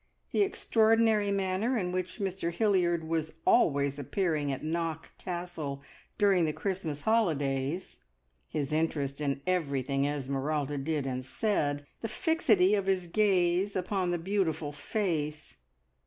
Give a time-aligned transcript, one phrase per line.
[0.31, 5.83] The extraordinary manner in which Mr Hilliard was always appearing at Knock Castle
[6.17, 7.97] during the Christmas holidays;
[8.49, 14.17] his interest in everything Esmeralda did and said; the fixity of his gaze upon the
[14.17, 15.57] beautiful face.